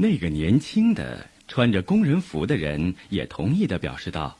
[0.00, 4.38] 那个年轻的穿着工人服的人也同意的表示道：“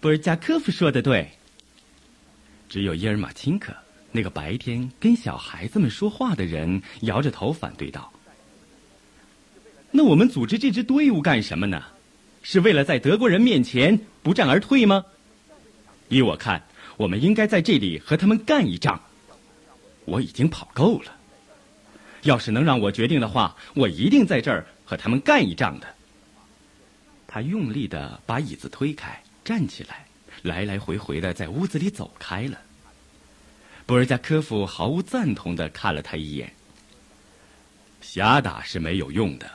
[0.00, 1.30] 布尔加科夫说的对。”
[2.68, 3.72] 只有伊尔马钦科
[4.10, 8.12] 那个白天跟小孩子们说话的人摇着头反对道
[9.92, 11.80] ：“那我们组织这支队伍干什么呢？
[12.42, 15.04] 是为了在德国人面前不战而退吗？
[16.08, 16.60] 依我看，
[16.96, 19.00] 我们应该在这里和他们干一仗。
[20.04, 21.16] 我已经跑够了。
[22.28, 25.86] 要是能让我决定的话，我一定在这儿和他们干一仗的。”
[27.26, 30.04] 他用力的把椅子推开，站起来。
[30.42, 32.56] 来来回回的在屋子里走开了。
[33.86, 36.52] 布尔加科夫毫无赞同的看了他一眼。
[38.00, 39.50] 瞎打是没有用的，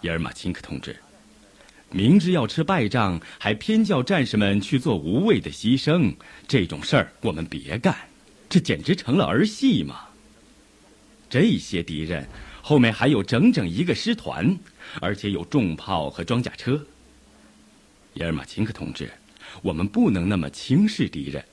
[0.00, 0.96] 伊尔马钦科同志，
[1.90, 6.12] 明知要吃败仗，还偏叫战士们去做无谓的牺牲，
[6.48, 7.94] 这种事儿我们别干，
[8.48, 10.08] 这简直成了儿戏嘛。
[11.30, 12.28] 这些敌人
[12.60, 14.54] 后面还有整整一个师团，
[15.00, 16.84] 而且有重炮和装甲车。
[18.14, 19.10] 耶尔马钦科同志。
[19.62, 21.44] 我们不能那么轻视敌人。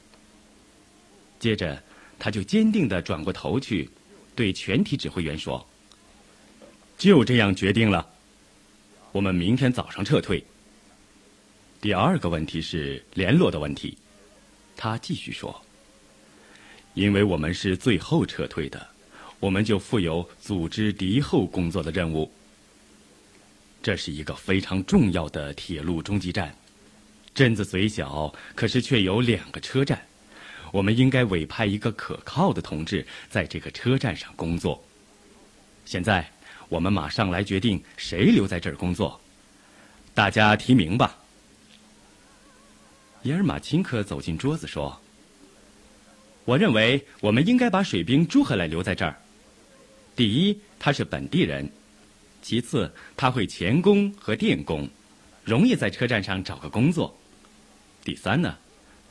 [1.39, 1.81] 接着，
[2.19, 3.89] 他就坚定的转过头去，
[4.35, 5.67] 对全体指挥员说
[6.95, 8.07] ：“就这样决定了，
[9.11, 10.43] 我们明天早上撤退。”
[11.81, 13.97] 第二个问题是联络的问题，
[14.75, 15.59] 他继续说
[16.93, 18.87] ：“因为我们是最后撤退的，
[19.39, 22.31] 我们就负有组织敌后工作的任务。
[23.81, 26.53] 这是一个非常重要的铁路中继站。”
[27.33, 30.01] 镇子虽小，可是却有两个车站，
[30.71, 34.83] 我们应该委派一个可靠的同志在这个车站上工作。
[35.85, 36.27] 现在，
[36.67, 39.21] 我们马上来决定谁留在这儿工作，
[40.15, 41.15] 大家提名吧。
[43.21, 44.99] 耶尔马钦科走进桌子说
[46.43, 49.15] ：“我认为我们应该把水兵朱赫来留在这儿。
[50.17, 51.63] 第一，他是本地人；
[52.41, 54.89] 其次，他会钳工和电工，
[55.45, 57.15] 容易在车站上找个工作。”
[58.03, 58.57] 第三呢，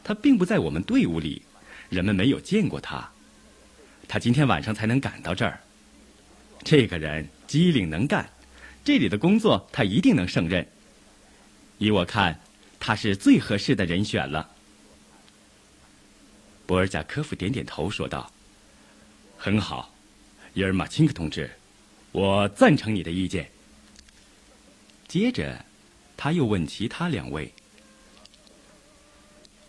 [0.03, 1.43] 他并不在我们队伍里，
[1.89, 3.09] 人们没有见过他。
[4.09, 5.61] 他今天晚上才能赶到这儿。
[6.65, 8.29] 这个人机灵能干，
[8.83, 10.67] 这里的工作他一定能胜任。
[11.79, 12.41] 依我看，
[12.81, 14.51] 他是最合适的人选了。
[16.67, 18.33] 博尔贾科夫点点头说道
[19.39, 19.95] ：“很好，
[20.57, 21.51] 伊尔马钦克同志，
[22.13, 23.47] 我赞成你的意见。”
[25.07, 25.63] 接着，
[26.17, 27.53] 他又问其他两位。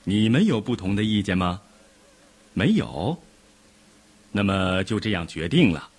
[0.05, 1.61] 你们有不同的意见吗？
[2.53, 3.21] 没有。
[4.31, 5.89] 那么就这样决定了。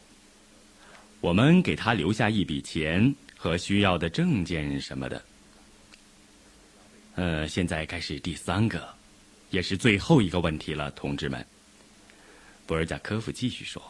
[1.21, 5.23] 我们给他留下一笔钱和需要的证件什么的。
[7.17, 8.89] 呃，现在该是第三个，
[9.51, 11.47] 也是最后一个问题了，同志们。
[12.65, 13.83] 博尔贾科夫继续说：“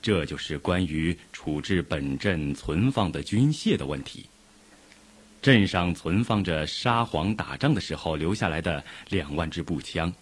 [0.00, 4.26] 这就是关于处置本镇存放的军械的问题。”
[5.40, 10.12] 镇上存放着沙皇打仗的时候留下来的两万支步枪，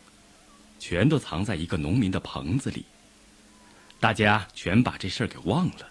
[0.79, 2.85] 全都藏在一个农民的棚子里。
[3.99, 5.91] 大家全把这事儿给忘了。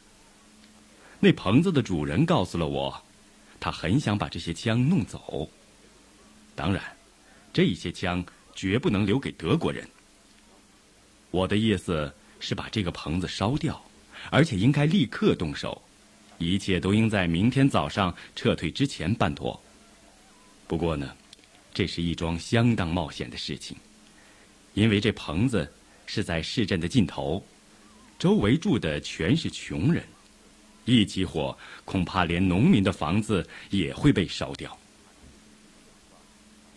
[1.19, 3.03] 那棚子的主人告诉了我，
[3.59, 5.49] 他很想把这些枪弄走。
[6.53, 6.83] 当然，
[7.51, 8.23] 这些枪
[8.53, 9.89] 绝不能留给德国人。
[11.31, 13.83] 我的意思是把这个棚子烧掉，
[14.31, 15.81] 而且应该立刻动手。
[16.37, 19.57] 一切都应在明天早上撤退之前办妥。
[20.67, 21.15] 不过呢，
[21.73, 23.77] 这是一桩相当冒险的事情，
[24.73, 25.71] 因为这棚子
[26.05, 27.41] 是在市镇的尽头，
[28.19, 30.03] 周围住的全是穷人，
[30.83, 34.77] 一起火，恐怕连农民的房子也会被烧掉。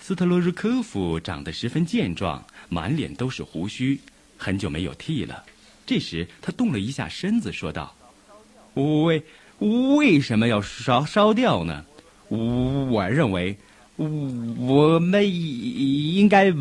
[0.00, 4.00] 斯特洛日科夫长得十分健壮，满脸都是胡须，
[4.38, 5.44] 很久没有剃了。
[5.84, 7.94] 这时他动了一下身子，说道
[8.74, 9.22] ：“为。”
[9.60, 11.84] 为什么要烧烧掉呢？
[12.28, 13.58] 我认为，
[13.96, 16.54] 我们应该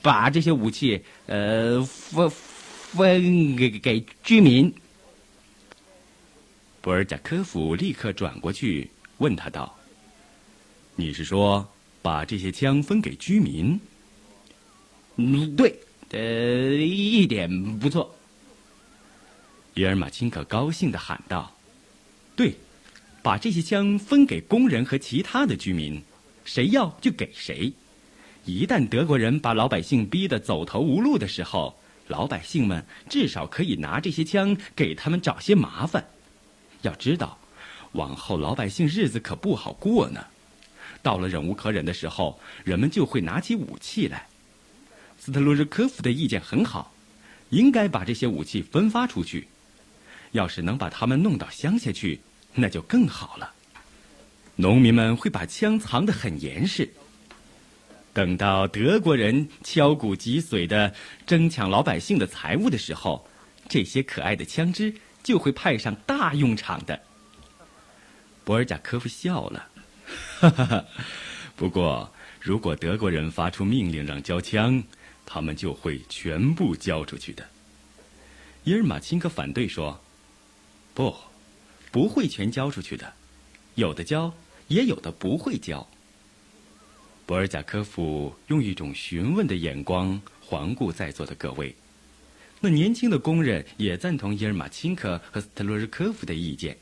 [0.00, 4.72] 把这些武器呃分分给给居民。
[6.80, 8.88] 博尔贾科夫立刻转过去
[9.18, 9.76] 问他道
[10.94, 11.68] ：“你是说
[12.02, 13.80] 把这些枪分给居民
[15.18, 15.76] ？”“嗯，对，
[16.14, 18.14] 呃，一点不错。”
[19.74, 21.52] 伊尔马金可高兴的喊道。
[22.36, 22.54] 对，
[23.22, 26.00] 把这些枪分给工人和其他的居民，
[26.44, 27.72] 谁要就给谁。
[28.44, 31.76] 一旦德国人把老百姓逼得走投无路的时候，
[32.06, 36.04] 老百姓们至少可以拿这些枪给他们找些麻烦。
[36.82, 37.38] 要知道，
[37.92, 40.24] 往后老百姓日子可不好过呢。
[41.02, 44.28] 到了忍无可忍的时候，人们就会拿起武器来。
[45.24, 46.92] 斯特洛日科夫的意见很好，
[47.48, 49.48] 应该把这些武器分发出去。
[50.32, 52.20] 要是能把他们弄到乡下去，
[52.52, 53.50] 那就更好了。
[54.56, 56.86] 农民们会把枪藏得很严实。
[58.12, 60.94] 等到德国人敲鼓击髓的
[61.26, 63.26] 争抢老百姓的财物的时候，
[63.66, 67.00] 这些可爱的枪支就会派上大用场的。
[68.44, 69.68] 博尔贾科夫笑了，
[70.38, 70.84] 哈哈哈。
[71.56, 72.12] 不过，
[72.42, 74.84] 如果德国人发出命令让交枪，
[75.26, 77.48] 他们就会全部交出去的。
[78.64, 80.00] 伊尔马钦科反对说
[80.94, 81.14] ：“不，
[81.92, 83.12] 不会全交出去的，
[83.74, 84.32] 有的交，
[84.68, 85.86] 也有的不会交。”
[87.26, 91.74] 博尔贾科夫用一种询问的眼光环顾在座的各位，
[92.60, 96.76] 那年轻的工人也赞同伊尔马钦科和斯特洛日科夫的意见。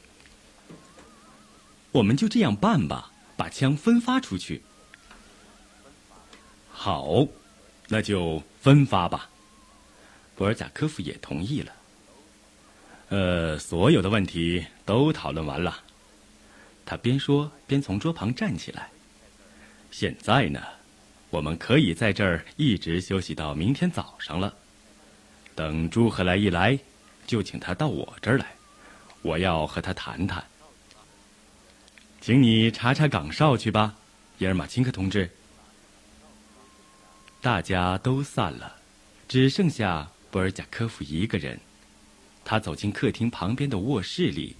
[1.93, 4.63] 我们就这样办吧，把枪分发出去。
[6.71, 7.27] 好，
[7.93, 9.29] 那就分发吧。
[10.35, 11.73] 博尔贾科夫也同意了。
[13.11, 15.79] 呃，所有的问题都讨论完了。
[16.87, 18.89] 他边说边从桌旁站起来。
[19.91, 20.63] 现在呢，
[21.29, 24.55] 我们可以在这儿一直休息到明天早上了。
[25.55, 26.79] 等朱赫来一来，
[27.27, 28.55] 就请他到我这儿来，
[29.21, 30.43] 我要和他谈谈。
[32.23, 33.95] 请你查查岗哨去吧，
[34.39, 35.31] 伊尔马钦克同志。
[37.43, 38.77] 大家都散了，
[39.27, 41.59] 只剩下博尔贾科夫一个人。
[42.45, 44.55] 他走进客厅旁边的卧室里，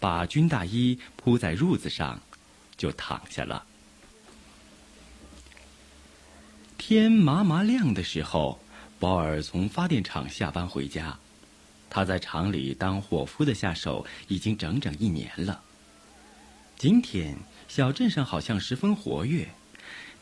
[0.00, 2.18] 把军大衣铺在褥子上，
[2.78, 3.66] 就躺下了。
[6.78, 8.58] 天麻麻亮的时候，
[8.98, 11.18] 保尔从发电厂下班回家。
[11.90, 15.60] 他在厂里当伙夫的下手已经整整一年了。
[16.78, 17.36] 今天
[17.68, 19.46] 小镇上好像十分活跃，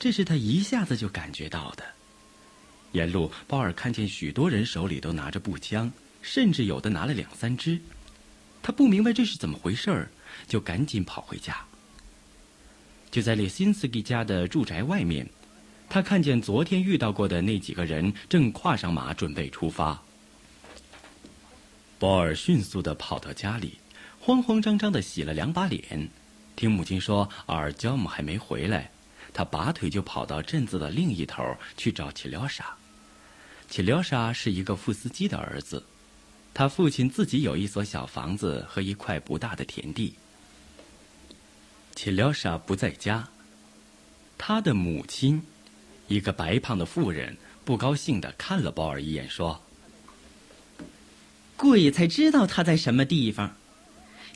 [0.02, 1.84] 这是他一下子就感觉到的。
[2.90, 7.80] 沿路，鲍尔看见许多人手里都拿着步枪，甚至有的拿了两三支。
[8.64, 10.10] 他不明白这是怎么回事儿，
[10.48, 11.56] 就赶紧跑回家。
[13.12, 15.24] 就在列辛斯基家的住宅外面。
[15.88, 20.02] 他看见昨天遇到过的那几个人正跨上马准备出发。
[22.00, 23.78] 鲍尔迅速地跑到家里，
[24.18, 26.08] 慌慌张张地洗了两把脸。
[26.56, 28.90] 听母亲说尔焦姆还没回来，
[29.34, 32.64] 他拔腿就跑到镇子的另一头去找齐廖沙。
[33.70, 35.82] 齐廖沙是一个副司机的儿子，
[36.52, 40.14] 他父亲自己有一所小房子和一块不大的田地。
[41.94, 43.28] 齐廖沙不在家，
[44.36, 45.42] 他的母亲。
[46.08, 49.62] 一个白胖的妇人不高兴地看了鲍尔一眼，说
[51.56, 53.56] ：“鬼才知道他在什么地方，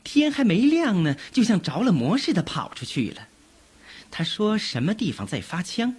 [0.03, 3.27] 天还没亮呢，就像着了魔似的跑出去了。
[4.09, 5.95] 他说什么地方在发枪，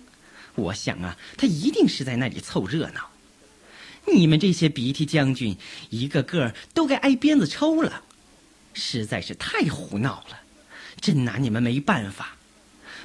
[0.55, 3.11] 我想啊，他一定是在那里凑热闹。
[4.07, 5.57] 你们这些鼻涕将军，
[5.91, 8.03] 一个个都该挨鞭子抽了，
[8.75, 10.41] 实在是太胡闹了，
[11.01, 12.35] 真拿你们没办法。”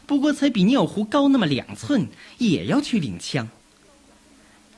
[0.06, 3.48] 不过才比尿壶高那么两寸，也要去领枪。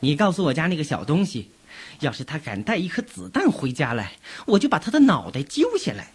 [0.01, 1.49] 你告诉我家那个小东西，
[2.01, 6.11] 要是他敢带一颗子弹回家来，我就把他的脑袋揪下来。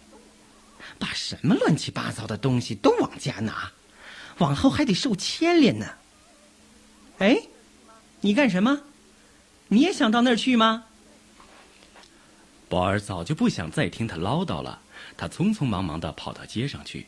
[0.97, 3.71] 把什么乱七八糟的东西都往家拿，
[4.41, 5.85] 往后还得受牵连呢。
[7.19, 7.43] 哎，
[8.21, 8.81] 你干什么？
[9.67, 10.85] 你也想到那儿去吗？
[12.67, 14.81] 宝儿早就不想再听他唠叨了，
[15.15, 17.05] 他匆匆忙忙的跑到街上去。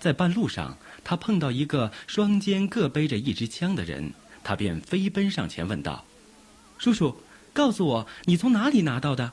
[0.00, 4.12] 在半路上，他碰到一个双肩各背着一支枪的人，
[4.42, 6.04] 他便飞奔上前问道
[6.76, 7.16] ：“叔叔，
[7.52, 9.32] 告诉我，你从哪里拿到的？”“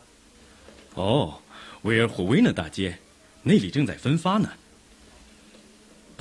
[0.93, 1.41] 哦，
[1.81, 2.99] 维尔霍维纳大街，
[3.41, 4.51] 那里正在分发呢。”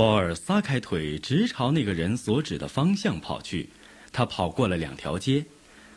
[0.00, 3.68] 鲍尔撒开腿，直朝那个人所指的方向跑去。
[4.10, 5.44] 他跑过了两条街，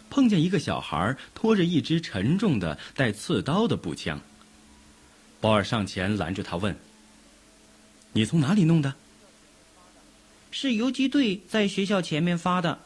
[0.10, 4.20] 碰见一个小孩拖着一支沉重的带刺刀的步枪。
[5.40, 6.76] 鲍尔上前拦住他，问。
[8.12, 8.94] 你从哪里弄的？
[10.52, 12.78] 是游击队在学校前面发的，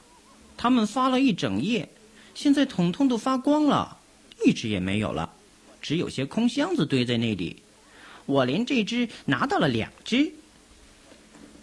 [0.56, 1.90] 他们发了一整夜，
[2.36, 3.98] 现在统统都发光了，
[4.46, 5.34] 一只也没有了，
[5.82, 7.64] 只有些空箱子堆在那里。
[8.28, 10.32] 我连这只拿到了两只。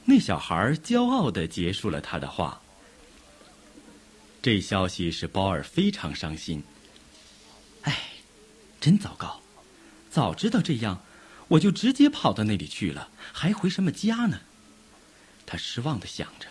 [0.05, 2.61] 那小孩骄傲的结束了他的话。
[4.43, 6.63] 这消息使鲍尔非常伤心。
[7.83, 7.99] 哎，
[8.81, 9.41] 真糟糕！
[10.11, 11.01] 早知道这样。
[11.49, 14.41] 我就直接跑到那里去了，还回什么家呢？
[15.45, 16.49] 他失望的想着。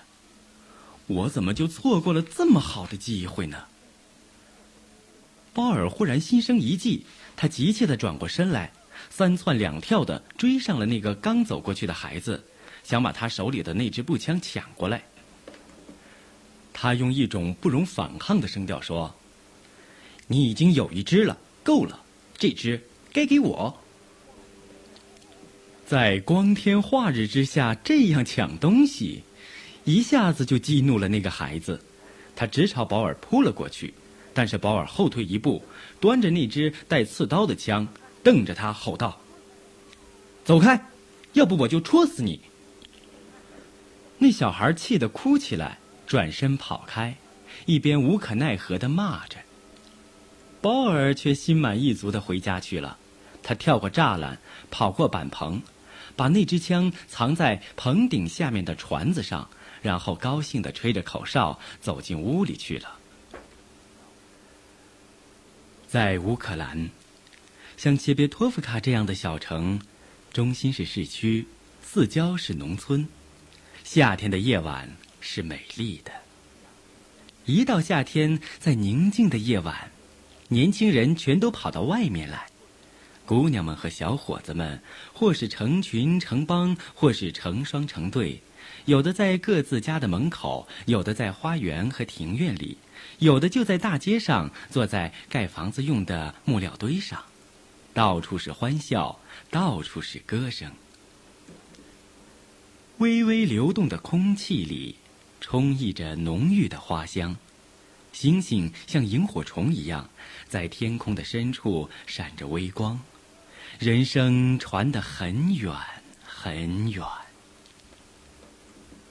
[1.08, 3.66] 我怎么就错过了这么好的机会呢？
[5.52, 8.72] 鲍尔忽然心生一计，他急切的转过身来，
[9.10, 12.46] 三窜两跳的追上了那个刚走过去的孩子，
[12.84, 15.04] 想把他手里的那支步枪抢过来。
[16.72, 19.14] 他用一种不容反抗的声调说
[20.28, 22.00] ：“你已经有一支了，够了，
[22.38, 23.76] 这支该给我。”
[25.86, 29.24] 在光天化日之下这样抢东西，
[29.84, 31.80] 一下子就激怒了那个孩子，
[32.36, 33.94] 他直朝保尔扑了过去。
[34.34, 35.64] 但是保尔后退一步，
[36.00, 37.88] 端着那支带刺刀的枪，
[38.24, 39.16] 瞪着他吼道
[40.44, 40.84] ：“走开，
[41.34, 42.40] 要不我就戳死你！”
[44.24, 47.18] 那小孩气得哭起来，转身跑开，
[47.66, 49.36] 一边无可奈何的骂着。
[50.62, 52.98] 保尔却心满意足的回家去了。
[53.44, 54.40] 他跳过栅栏，
[54.72, 55.62] 跑过板棚，
[56.16, 59.50] 把那支枪藏在棚顶下面的船子上，
[59.82, 62.98] 然后高兴的吹着口哨走进屋里去了。
[65.86, 66.90] 在乌克兰，
[67.76, 69.82] 像切别托夫卡这样的小城，
[70.32, 71.46] 中心是市区，
[71.82, 73.06] 四郊是农村。
[73.94, 74.90] 夏天的夜晚
[75.22, 76.12] 是美丽的。
[77.46, 79.92] 一到夏天，在宁静的夜晚，
[80.48, 82.48] 年轻人全都跑到外面来，
[83.24, 84.82] 姑娘们和小伙子们，
[85.14, 88.42] 或是成群成帮，或是成双成对，
[88.86, 92.80] 有的在各自家的门口，有的在花园和庭院里。
[93.20, 97.24] 有的就在大街上，坐在盖房子用的木料堆上，
[97.94, 99.20] 到处是欢笑，
[99.52, 100.72] 到处是歌声。
[103.00, 104.96] 微微流动的空气里，
[105.42, 107.36] 充溢着浓郁的花香。
[108.12, 110.08] 星星像萤火虫一样，
[110.48, 113.00] 在天空的深处闪着微光。
[113.80, 115.76] 人声传得很远
[116.24, 117.04] 很远。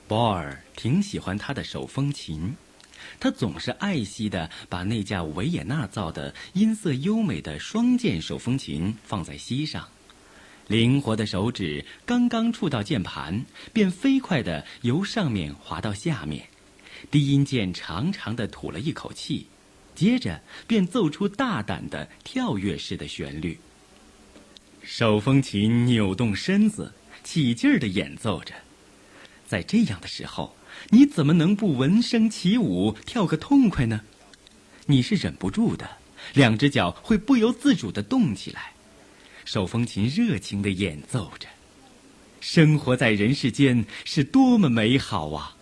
[0.07, 2.55] 波尔挺喜欢他的手风琴。
[3.19, 9.89] 他总是爱惜的把那架维也纳造的音色优美的双键手风琴放在膝上，
[10.73, 16.49] 灵活的手指刚刚触到键盘，便飞快地由上面滑到下面，
[17.11, 19.47] 低音键长长的吐了一口气，
[19.95, 23.59] 接着便奏出大胆的跳跃式的旋律。
[24.83, 26.91] 手风琴扭动身子，
[27.23, 28.55] 起劲儿地演奏着，
[29.47, 30.57] 在这样的时候。
[30.89, 34.01] 你怎么能不闻声起舞，跳个痛快呢？
[34.87, 35.99] 你是忍不住的，
[36.33, 38.73] 两只脚会不由自主地动起来。
[39.45, 41.49] 手风琴热情的演奏着，
[42.41, 45.57] 生活在人世间是多么美好啊！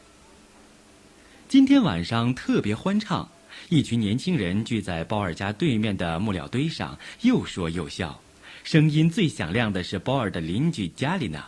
[1.48, 3.28] 今天晚上特别欢畅，
[3.68, 8.20] 一群年轻人聚在包尔家对面的木料堆上，又说又笑。
[8.62, 11.44] 声音最响亮的是包尔的邻居加丽娜。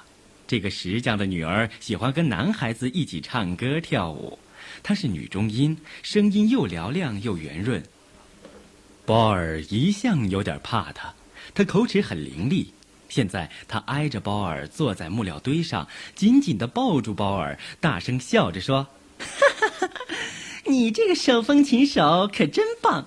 [0.47, 4.39] 这个石匠的女儿喜欢跟男孩子一起唱歌跳舞，
[4.83, 7.83] 她是女中音，声音又嘹亮又圆润。
[9.05, 11.15] 波尔一向有点怕她，
[11.55, 12.67] 他口齿很伶俐。
[13.09, 18.89] 现在他挨着包尔坐在木料堆上，紧紧地抱住包尔，大声笑着说
[19.21, 19.91] ：“哈哈哈，
[20.65, 23.07] 你这个手风琴手可真棒，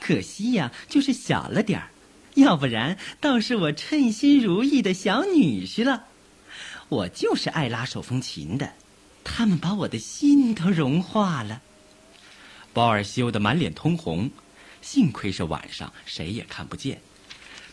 [0.00, 1.90] 可惜呀，就是小了点儿，
[2.34, 6.06] 要不然倒是我称心如意的小女婿了。”
[6.88, 8.72] 我就是爱拉手风琴的，
[9.22, 11.62] 他们把我的心都融化了。
[12.72, 14.28] 包尔羞得满脸通红，
[14.82, 17.00] 幸亏是晚上，谁也看不见。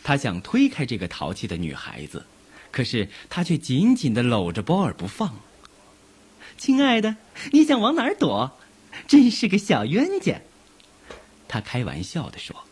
[0.04, 2.24] 他想推开这个淘气的女孩子，
[2.70, 5.34] 可是她却紧紧的搂着鲍尔不放。
[6.56, 7.16] 亲爱的，
[7.50, 8.56] 你想往哪儿躲？
[9.08, 10.40] 真是个小冤家。
[11.48, 12.64] 他开玩笑的说。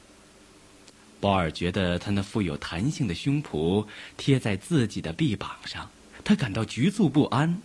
[1.21, 3.87] 鲍尔觉得他那富有弹性的胸脯
[4.17, 5.91] 贴在自己的臂膀上。
[6.25, 7.61] 他感到局促不安，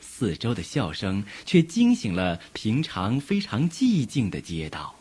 [0.00, 4.94] 四周的笑声却惊醒了平常非常寂静的街道。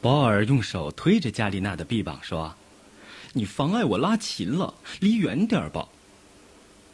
[0.00, 2.54] 保尔用手推着加丽娜的臂膀说
[3.38, 5.88] ：“你妨碍我拉琴了，离远点儿吧。”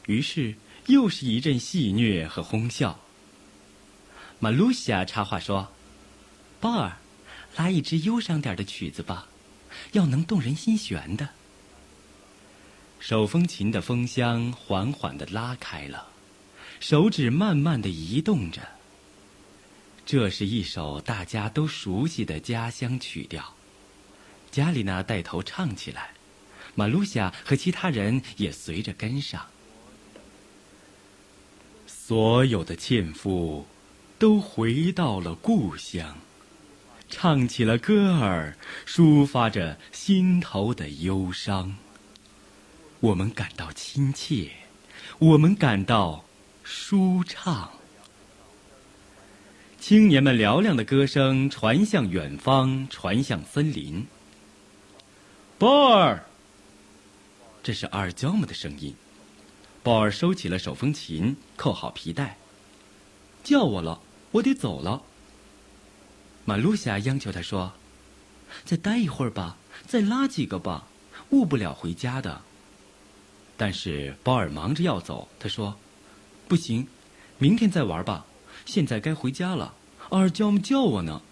[0.07, 0.55] 于是
[0.87, 3.01] 又是一阵戏谑和哄笑。
[4.39, 5.73] 马露西亚插话说
[6.61, 6.99] ：“鲍尔，
[7.57, 9.27] 拉一支忧伤点的曲子吧，
[9.93, 11.31] 要能动人心弦的。”
[13.01, 16.09] 手风琴的风箱缓缓地拉开了，
[16.81, 18.61] 手指慢慢地移动着。
[20.07, 23.55] 这是一首大家都熟悉的家乡曲调，
[24.51, 26.14] 加里娜带头唱起来，
[26.75, 29.47] 马露夏和其他人也随着跟上。
[31.87, 33.67] 所有的纤夫
[34.19, 36.19] 都回到了故乡，
[37.09, 41.77] 唱起了歌儿，抒发着心头的忧伤。
[43.01, 44.51] 我们感到亲切，
[45.19, 46.25] 我们感到
[46.63, 47.71] 舒畅。
[49.79, 54.07] 青年们嘹亮的歌声传向远方，传向森林。
[55.59, 56.25] 波尔，
[57.65, 58.95] 这是阿尔焦姆的声音。
[59.83, 62.37] 鲍尔收起了手风琴，扣好皮带。
[63.43, 64.03] 叫我了，
[64.33, 65.03] 我得走了。
[66.45, 67.73] 马露夏央求他说
[68.67, 69.57] ：“再待一会儿吧，
[69.87, 70.87] 再拉几个吧，
[71.31, 72.43] 误不了回家的。”
[73.57, 75.75] 但是鲍尔忙着要走，他说
[76.47, 76.87] ：“不行，
[77.39, 78.27] 明天再玩吧，
[78.67, 79.73] 现在该回家了。
[80.11, 81.23] 阿尔焦姆叫我呢。”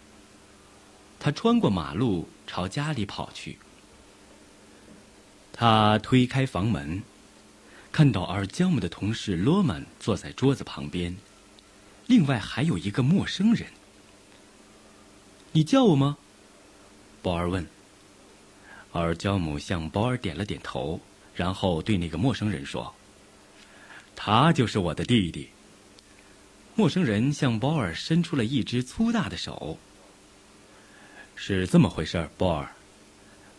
[1.20, 3.58] 他穿过马路朝家里跑去。
[5.52, 7.02] 他推开房门，
[7.92, 11.16] 看到阿尔焦姆的同事罗曼坐在桌子旁边，
[12.06, 13.68] 另外还有一个陌生人。
[15.52, 16.16] 你叫我吗？
[17.20, 17.66] 鲍尔问。
[18.92, 21.00] 阿尔焦姆向鲍尔点了点头，
[21.34, 22.94] 然后对那个陌生人说
[24.16, 25.48] ：“他就是我的弟弟。”
[26.74, 29.78] 陌生人向鲍尔伸出了一只粗大的手。
[31.36, 32.70] 是这么回事，鲍尔。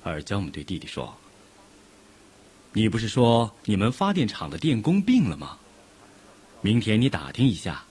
[0.04, 1.16] 阿尔焦姆对弟弟说
[2.75, 5.58] ：“你不是说你们发电厂的电工病了吗？
[6.62, 7.84] 明天你打听一下，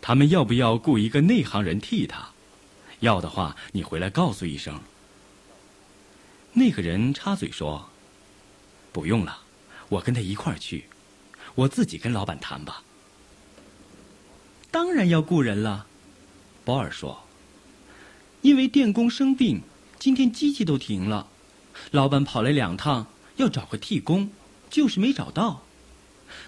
[0.00, 2.28] 他们要不要雇一个内行人替他？
[3.00, 4.80] 要的话，你回来告诉一声。”
[6.54, 7.88] 那个人插嘴说
[8.92, 9.40] ：“不用了，
[9.88, 10.84] 我跟他一块儿去，
[11.56, 12.82] 我自己跟老板谈吧。”
[14.70, 15.86] 当然要雇人了，
[16.64, 17.24] 保尔说
[18.42, 19.62] ：“因为电工生病，
[19.98, 21.26] 今天机器都停了，
[21.90, 23.06] 老板跑来两趟
[23.38, 24.30] 要找个替工，
[24.70, 25.64] 就是没找到。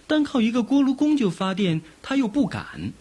[0.06, 2.92] 单靠一个锅炉工就发电，他又不敢。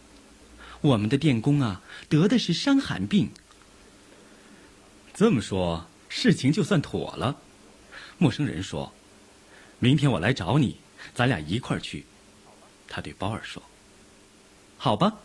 [0.82, 3.30] 我们的电工啊，得的是伤寒病。”
[5.14, 5.86] 这么说。
[6.12, 7.38] 事情就算妥了，
[8.18, 8.92] 陌生人说
[9.78, 10.78] ：“明天我来找你，
[11.14, 12.04] 咱俩一块儿去。”
[12.90, 13.62] 他对保尔说
[14.76, 15.20] ：“好吧。”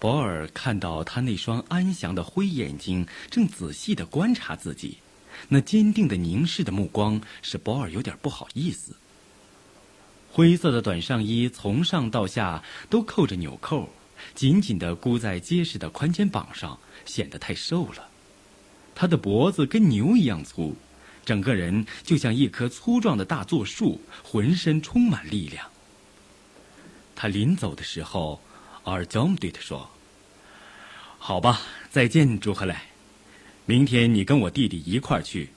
[0.00, 4.96] 保尔看到他那双安详的灰眼睛正仔细的观察自己，
[5.48, 8.96] 那坚定的凝视的目光使保尔有点不好意思。
[10.30, 13.88] 灰色的短上衣从上到下都扣着纽扣，
[14.34, 18.08] 紧紧的箍在结实的宽肩膀上，显得太瘦了。
[18.94, 20.76] 他的脖子跟牛一样粗，
[21.24, 25.66] 整个人就像一棵粗壮的大柞树，浑身充满力量。
[27.16, 28.40] 他临走的时候，
[28.84, 29.90] 阿尔焦姆对他说
[31.18, 32.89] ：“好吧，再见，朱赫莱。
[33.70, 35.48] 明天你跟我弟弟一块儿去，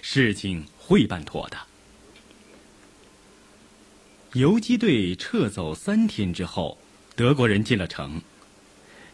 [0.00, 1.58] 事情会办妥的。”
[4.34, 6.78] 游击队撤走三天之后，
[7.16, 8.22] 德国人进了城。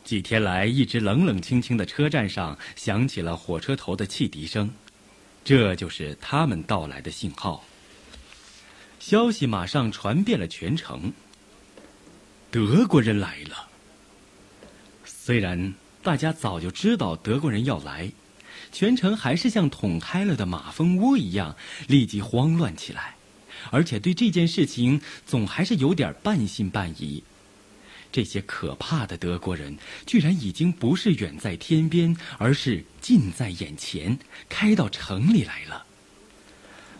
[0.04, 4.70] 几天来，一直冷冷清清的车站上响起了火车头的汽笛声，
[5.42, 7.64] 这就是他们到来的信号。
[8.98, 11.10] 消息马上传遍了全城。
[12.50, 13.70] 德国人来了。
[15.06, 18.12] 虽然大家早就知道德国人要来，
[18.72, 21.54] 全城还是像捅开了的马蜂窝一样，
[21.86, 23.16] 立即慌乱起来，
[23.70, 27.22] 而且对这件事情总还是有点半信半疑。
[28.10, 35.86] 这些可怕的德国人，居然已经不是远在天边，而是近在眼前，开到城里来了。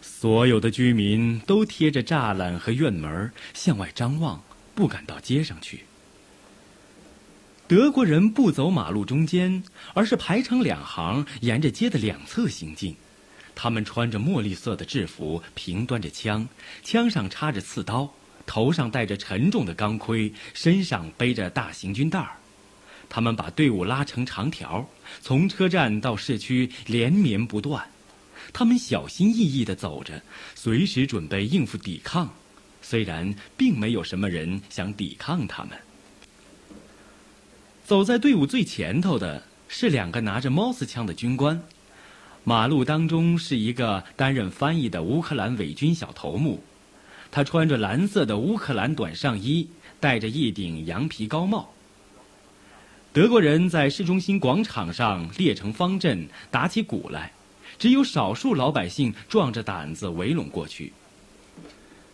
[0.01, 4.43] 所有的居民都贴着栅栏和院门向外张望，
[4.75, 5.85] 不敢到街上去。
[7.75, 9.63] 德国人不走马路中间，
[9.95, 12.95] 而是排成两行，沿着街的两侧行进。
[13.55, 16.47] 他们穿着墨绿色的制服，平端着枪，
[16.83, 18.13] 枪上插着刺刀。
[18.45, 22.37] 头上戴着沉重的钢盔，身上背着大行军袋儿，
[23.09, 24.87] 他们把队伍拉成长条，
[25.23, 27.83] 从车站到市区连绵不断。
[28.53, 30.23] 他们小心翼翼地走着，
[30.55, 32.31] 随时准备应付抵抗。
[32.83, 35.71] 虽然并没有什么人想抵抗他们。
[37.85, 41.61] 走在队伍最前头的是两个拿着猫斯枪的军官，
[42.45, 46.62] 马路当中是一个担任翻译的乌克兰伪军小头目。
[47.33, 49.68] 他穿着蓝色的乌克兰短上衣，
[49.99, 51.71] 戴着一顶羊皮高帽。
[53.12, 57.33] 德国人在市中心广场上列成方阵，打起鼓来，
[57.79, 60.92] 只有少数老百姓壮着胆子围拢过去。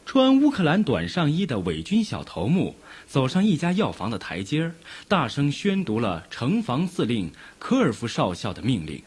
[0.08, 2.74] 穿乌克兰短上衣的伪军小头目
[3.06, 4.74] 走上一家药房的台阶儿，
[5.06, 9.02] 大声宣读了城防司令科尔夫少校的命令。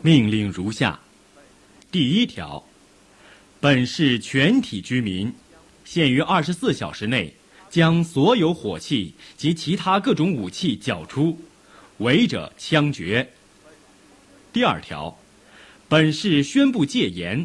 [0.00, 1.00] 命令如下：
[1.90, 2.64] 第一条。
[3.58, 5.34] 本市全体居民，
[5.84, 7.34] 限于二十四小时内
[7.68, 11.36] 将所有火器及其他各种武器缴出，
[11.96, 13.28] 违者枪决。
[14.52, 15.18] 第二条，
[15.88, 17.44] 本市宣布戒严，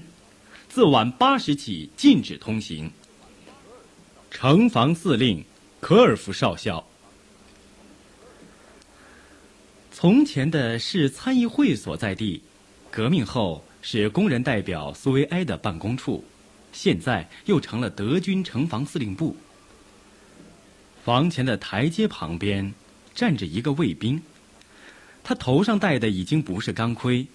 [0.73, 2.89] 自晚八时起禁止通行。
[4.31, 5.45] 城防司令
[5.79, 6.83] 科尔夫少校。
[9.91, 12.41] 从前的是参议会所在地，
[12.89, 13.63] 革命后。
[13.85, 16.23] 是工人代表苏维埃的办公处，
[16.71, 19.35] 现在又成了德军城防司令部。
[21.03, 22.73] 房前的台阶旁边
[23.13, 24.21] 站着一个卫兵，
[25.21, 27.27] 他头上戴的已经不是钢盔，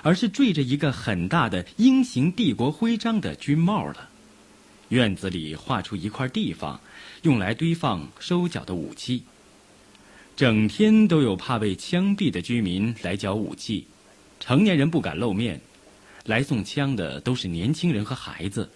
[0.00, 4.08] 而是缀着一个很大的鹰形帝国徽章的军帽了。
[4.88, 6.80] 院子里划出一块地方，
[7.22, 9.24] 用来堆放收缴的武器。
[10.34, 13.86] 整天都有怕被枪毙的居民来缴武器，
[14.40, 15.60] 成年人不敢露面，
[16.24, 18.70] 来送枪的都是年轻人和孩子。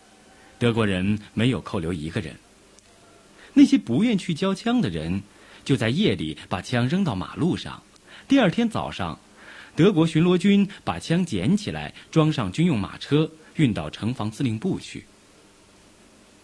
[0.59, 2.35] 德国人没有扣留一个人。
[3.52, 5.22] 那些不愿去交枪的人，
[5.64, 7.83] 就在夜里把枪扔到马路上。
[8.29, 9.18] 第二天早上，
[9.77, 15.05] 德国巡逻军把枪捡起来，装上军用马车，运到城防司令部去。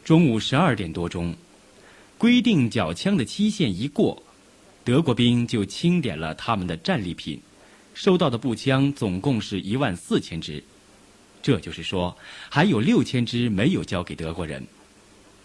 [0.05, 1.35] 中午十二点多钟，
[2.18, 4.23] 规定缴枪的期限一过。
[4.85, 7.40] 德国兵就清点了他们的战利品，
[7.95, 10.62] 收到的步枪总共是一万四千支，
[11.40, 12.14] 这就是说
[12.51, 14.62] 还有六千支没有交给德国人。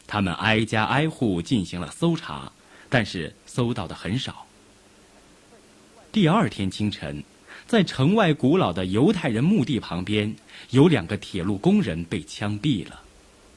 [0.06, 2.52] 他们挨家挨户进行了搜查，
[2.90, 4.46] 但是搜到的很少。
[6.12, 7.24] 第二天清晨，
[7.66, 10.36] 在城外古老的犹太人墓地旁边，
[10.70, 13.02] 有两个铁路工人被枪毙了，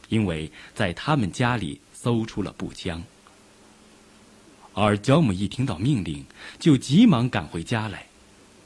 [0.08, 3.02] 因为在他们家里搜出了步枪。
[4.72, 6.24] 而焦姆一听到命令，
[6.58, 8.06] 就急忙赶回家来。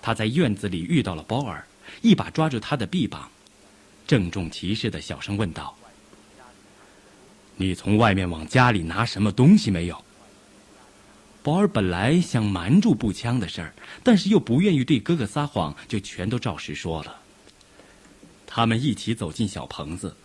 [0.00, 1.66] 他在院子里遇到了包尔，
[2.02, 3.30] 一把抓住他的臂膀，
[4.06, 5.74] 郑重其事的小声问道
[7.56, 10.04] ：“你从外面往家里拿什么东西没有？”
[11.44, 17.16] 保尔本来想瞒住步枪的事儿，但是又不愿意对哥哥撒谎，就全都照实说了。
[18.46, 20.16] 他们一起走进小棚子，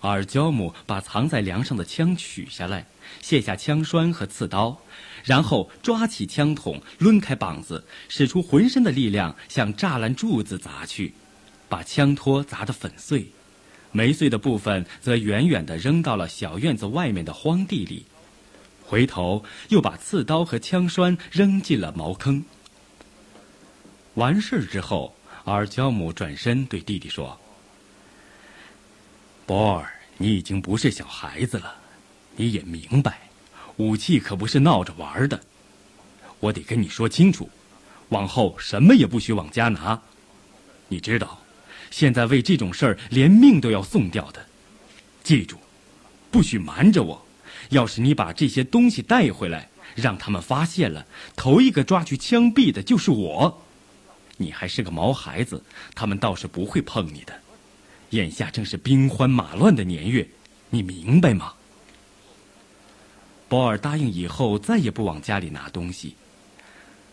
[0.00, 2.86] 而焦姆把藏在梁上的枪取下来，
[3.20, 4.80] 卸下枪栓和刺刀。
[5.24, 11.12] 然后抓起枪筒，抡开膀子，使出浑身的力量向栅栏柱子砸去，
[11.68, 13.26] 把枪托砸得粉碎，
[13.90, 18.06] 没碎的部分则远远地扔到了小院子外面的荒地里。
[18.88, 22.42] 回头又把刺刀和枪栓扔进了茅坑。
[24.14, 27.38] 完事之后，尔焦姆转身对弟弟说
[29.44, 31.74] ：“波尔，你已经不是小孩子了，
[32.34, 33.28] 你也明白。”
[33.76, 35.38] 武器可不是闹着玩的，
[36.40, 37.50] 我得跟你说清楚，
[38.08, 40.00] 往后什么也不许往家拿。
[40.88, 41.42] 你知道，
[41.90, 44.46] 现在为这种事儿连命都要送掉的。
[45.22, 45.58] 记住，
[46.30, 47.27] 不许瞒着我。
[47.70, 53.62] 要是你把这些东西带回来，让他们发现了，头一个抓去枪毙的就是我。
[54.36, 55.62] 你还是个毛孩子，
[55.94, 57.34] 他们倒是不会碰你的。
[58.10, 60.26] 眼下正是兵荒马乱的年月，
[60.70, 61.52] 你明白吗？
[63.48, 66.14] 保尔答应以后再也不往家里拿东西。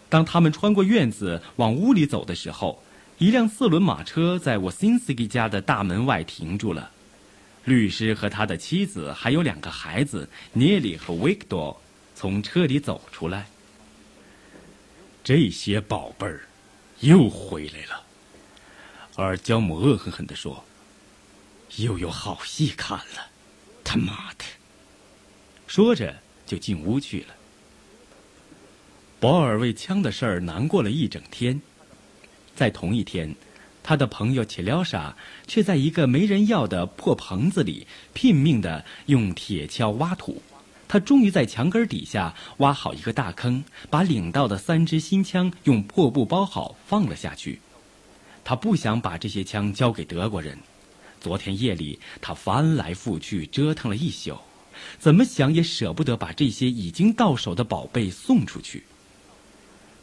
[0.08, 2.82] 当他们穿过院子往屋里走的时候，
[3.18, 6.92] 一辆四轮马车在我辛斯基家的大门外停住了。
[7.66, 11.82] 律师和他的妻子还有两个孩子涅里和维克多
[12.16, 13.48] 从车里走出来。
[15.24, 16.48] 这些宝贝儿
[17.02, 18.04] 又回来了，
[19.16, 20.64] 而焦姆恶狠狠地说
[21.78, 23.28] ：“又有好戏看了，
[23.84, 24.46] 他妈的！”
[25.68, 26.16] 说着。
[26.46, 27.36] 就进屋去了。
[29.20, 31.60] 保尔为枪的事儿难过了一整天，
[32.56, 33.36] 在同一天，
[33.88, 40.42] 他的朋友切廖莎却在一个没人要的破棚子里拼命的用铁锹挖土。
[40.88, 47.60] 他终于在墙根底下挖好一个大坑，把领到的三支新枪用破布包好放了下去。
[48.44, 50.58] 他不想把这些枪交给德国人。
[51.22, 54.36] 昨天夜里，他翻来覆去折腾了一宿。
[54.98, 58.84] 怎么想也舍不得把这些已经到手的宝贝送出去。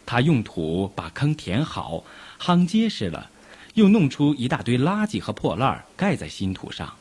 [0.06, 2.04] 他用土把坑填好，
[2.40, 3.30] 夯结实了，
[3.74, 6.94] 又弄出一大堆垃圾和破烂盖在新土上，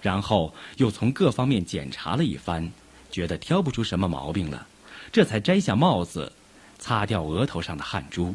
[0.00, 2.70] 然后又从各方面检查了一番，
[3.10, 4.66] 觉得挑不出什么毛病了，
[5.10, 6.32] 这才摘下帽子，
[6.78, 8.34] 擦掉额头上的汗珠。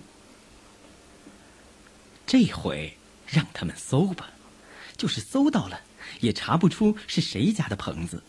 [2.26, 4.30] 这回让他们搜吧，
[4.98, 5.80] 就是搜到了，
[6.20, 8.22] 也查不出是谁家的棚子。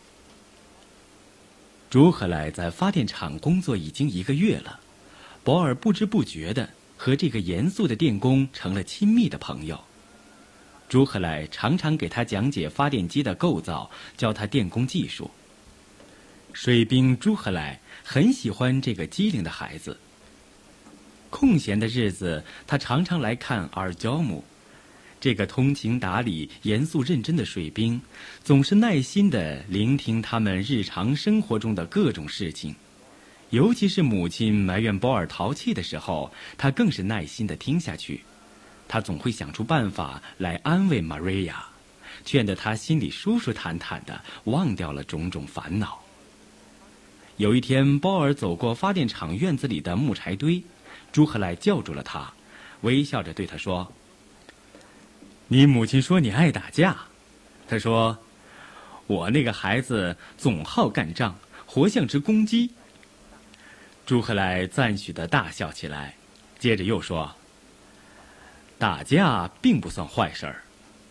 [1.91, 4.79] 朱赫来在发电厂工作已经一个月了，
[5.43, 6.71] 保尔不知不觉的
[7.03, 9.81] 和这个严肃的电工成了亲密的朋友。
[10.87, 15.31] 朱赫莱常常给他讲解发电机的构造，教他电工技术。
[16.53, 19.99] 水兵朱赫莱很喜欢这个机灵的孩子。
[21.31, 24.45] 空闲的日子，他常常来看阿尔焦姆。
[25.19, 27.99] 这个通情达理、严肃认真的水兵，
[28.45, 32.75] 总是耐心地聆听他们日常生活中的各种事情，
[33.51, 38.23] 尤其是母亲埋怨波尔淘气的时候，他更是耐心地听下去。
[38.87, 41.65] 他总会想出办法来安慰玛瑞亚，
[42.25, 46.01] 劝得他心里舒舒坦坦的，忘掉了种种烦恼。
[47.37, 50.63] 有一天，波尔走过发电厂院子里的木柴堆，
[51.11, 52.33] 朱赫莱叫住了他，
[52.83, 53.93] 微笑着对他说。
[55.49, 56.97] 你母亲说你爱打架，
[57.67, 58.17] 她说，
[59.09, 61.37] 我那个孩子总好干仗，
[61.67, 62.71] 活像只公鸡。
[64.11, 66.17] 朱赫来赞许的大笑起来，
[66.59, 67.33] 接着又说
[68.77, 70.65] ：“打架并不算坏事儿，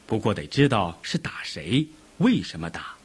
[0.06, 2.96] 不过得知道是打谁，为什么打。”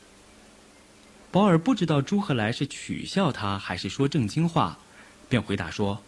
[1.31, 4.77] 保尔不知道朱赫来是取笑他还是说正经话，
[5.29, 6.03] 便回答说：“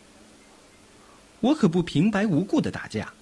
[1.39, 3.13] 我可不平白无故的打架。”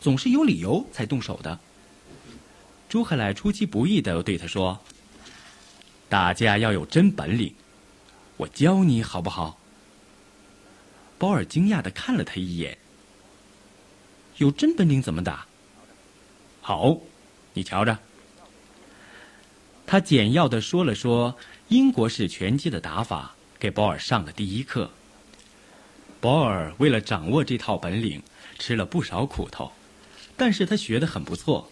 [0.00, 1.58] 总是有理由才动手的。
[2.88, 4.78] 朱赫来出其不意的对他说
[6.08, 7.52] ：“打架要有真本领，
[8.36, 9.58] 我教你好不好？”
[11.18, 12.76] 保尔惊讶的看了他一眼
[14.36, 15.46] ：“有真本领怎么打
[16.60, 16.98] ？”“好，
[17.54, 17.98] 你瞧着。”
[19.86, 21.36] 他简要的说了说
[21.68, 24.90] 英国式拳击的打法，给保尔上了第一课。
[26.20, 28.22] 保尔为了掌握这套本领，
[28.58, 29.70] 吃了不少苦头。
[30.36, 31.70] 但是他学得很不错，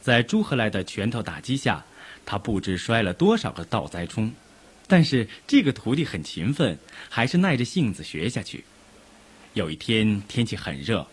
[0.00, 1.84] 在朱赫莱的拳头打击下，
[2.24, 4.32] 他不知摔了多少个倒栽葱。
[4.86, 6.78] 但是这个徒弟很勤奋，
[7.10, 8.64] 还是耐着性子学下去。
[9.58, 11.04] 有一天天气很热，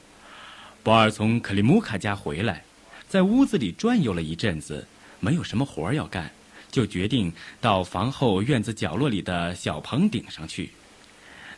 [0.84, 2.64] 保尔从克里姆卡家回来，
[3.10, 4.88] 在屋子里转悠了一阵子，
[5.20, 6.32] 没有什么活儿要干，
[6.70, 10.70] 就决定到房后院子角落里的小棚顶上去。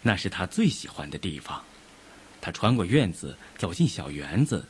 [0.02, 1.62] 那是他最喜欢的地方。
[2.40, 4.66] 他穿过院子，走进小园子。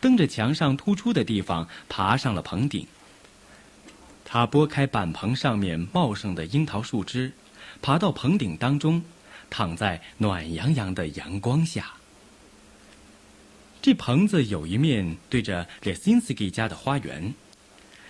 [0.00, 2.84] 蹬着墙上突出的地方爬上了棚顶。
[4.24, 7.30] 他拨开板棚上面茂盛的樱桃树枝，
[7.80, 9.00] 爬到棚顶当中，
[9.50, 11.92] 躺在暖洋洋的阳光下。
[13.82, 17.34] 这棚子有一面对着列辛斯基家的花园，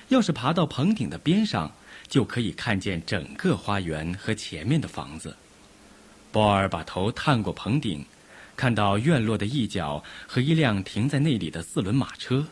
[0.08, 1.72] 要是爬到棚顶的边上，
[2.06, 5.34] 就可以看见整个花园和前面的房子。
[6.30, 8.04] 波尔把头探过棚顶。
[8.56, 12.46] 看到院落的一角和一辆停在那里的四轮马车。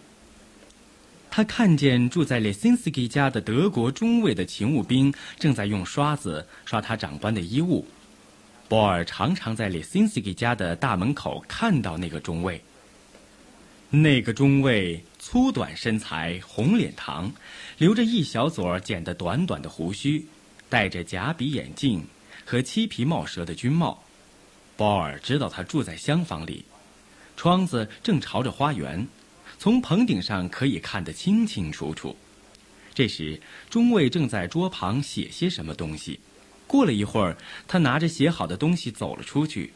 [1.31, 7.87] 他看见住在列辛斯基家的德国中尉的勤务兵正在用刷子刷他长官的衣物。
[8.69, 12.63] 波尔常常在列辛斯基家的大门口看到那个中尉。
[13.89, 17.31] 那个中尉粗短身材，红脸膛，
[17.79, 20.27] 留着一小撮剪得短短的胡须，
[20.69, 22.05] 戴着假鼻眼镜
[22.45, 24.05] 和漆皮帽舌的军帽。
[24.77, 26.63] 鲍尔知道他住在厢房里，
[27.39, 29.09] 窗子正朝着花园，
[29.59, 32.15] 从棚顶上可以看得清清楚楚。
[32.93, 36.21] 这时，中尉正在桌旁写些什么东西。
[36.69, 39.73] 过了一会儿，他拿着写好的东西走了出去。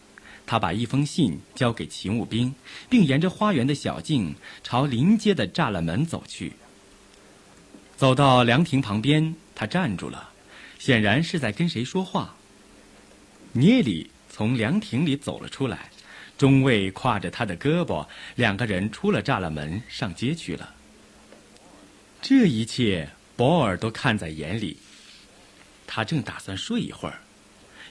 [0.47, 2.55] 他把一封信交给勤务兵，
[2.89, 6.53] 并沿着花园的小径朝临街的栅栏门走去。
[7.97, 10.31] 走到凉亭旁边，他站住了，
[10.79, 12.37] 显然是在跟谁说话。
[13.55, 14.09] 聂里。
[14.35, 15.91] 从凉亭里走了出来，
[16.39, 20.75] 中尉挎着他的胳膊，两个人出了栅栏门，上街去了。
[22.23, 24.79] 这一切，保尔都看在眼里。
[25.95, 27.21] 他正打算睡一会儿，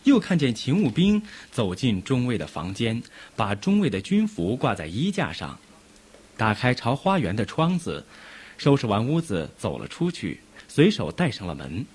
[0.06, 3.00] 又看见勤务兵走进中尉的房间，
[3.36, 5.60] 把中尉的军服挂在衣架上，
[6.36, 8.04] 打开朝花园的窗子，
[8.58, 11.86] 收拾完屋子，走了出去，随手带上了门。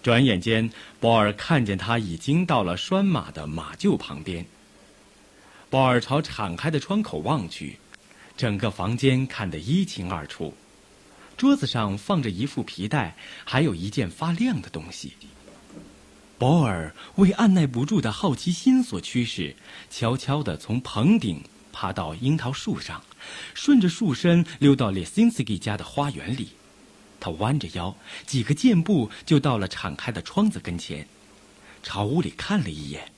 [0.00, 4.46] 转眼间，保尔看见他已经到了拴马的马厩旁边。
[5.68, 7.80] 保尔朝敞开的窗口望去，
[8.36, 10.54] 整个房间看得一清二楚。
[11.36, 15.12] 桌子上放着一副皮带，还有一件发亮的东西。
[16.38, 19.54] 保尔为按耐不住的好奇心所驱使，
[19.90, 23.02] 悄悄地从棚顶爬到樱桃树上，
[23.52, 26.50] 顺着树身溜到列辛斯基家的花园里。
[27.20, 27.94] 他弯着腰，
[28.26, 31.06] 几个箭步就到了敞开的窗子跟前，
[31.82, 33.12] 朝屋里看了一眼。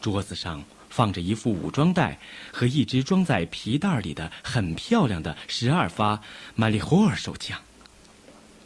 [0.00, 0.62] 桌子上
[0.94, 2.20] 放着一副武装带
[2.52, 6.22] 和一支装在皮袋里的很漂亮的十二发
[6.54, 7.60] 马里霍尔手枪。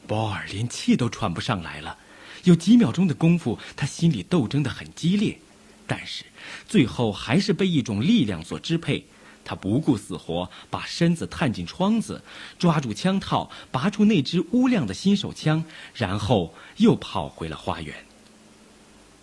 [0.07, 1.97] 鲍尔连气都喘不上来了。
[2.45, 5.39] 有几秒钟的功夫，他心里斗争得很激烈，
[5.87, 6.27] 但是
[6.69, 9.07] 最后还是被一种力量所支配。
[9.43, 12.23] 他不顾死活，把身子探进窗子，
[12.59, 15.65] 抓住枪套，拔出那支乌亮的新手枪，
[15.95, 18.05] 然后又跑回了花园。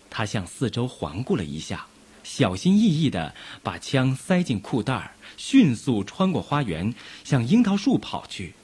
[0.10, 1.86] 他向四周环顾了一下，
[2.26, 6.92] 小心翼翼地把枪塞进裤袋儿迅速穿过花园，
[7.24, 8.56] 向樱桃树跑去。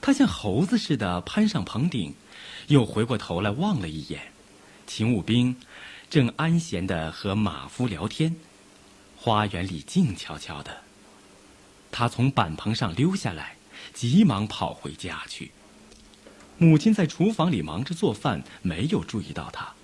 [0.00, 2.14] 他像猴子似的攀上棚顶，
[2.68, 4.32] 又回过头来望了一眼，
[4.86, 5.56] 勤务兵
[6.08, 8.36] 正安闲地和马夫聊天。
[9.16, 10.82] 花园里静悄悄的，
[11.90, 13.56] 他从板棚上溜下来，
[13.92, 15.50] 急忙跑回家去。
[16.58, 19.74] 母亲在厨房里忙着做饭，没有注意到他。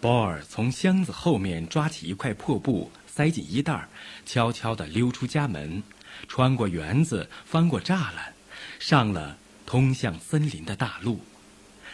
[0.00, 3.88] 鲍尔从箱子后面抓起一块破布，塞进衣袋，
[4.24, 5.82] 悄悄地溜出家门，
[6.28, 8.32] 穿过园子，翻过栅栏，
[8.78, 11.20] 上了通向森林的大路。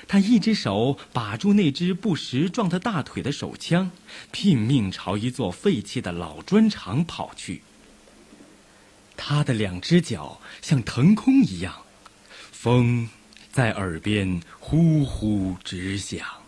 [0.07, 3.91] 他一只手把住那只不时撞他大腿的手枪，
[4.31, 7.63] 拼命朝一座废弃的老砖厂跑去。
[9.17, 11.75] 他的两只脚像腾空一样，
[12.53, 13.09] 风
[13.51, 16.44] 在耳边呼呼直响。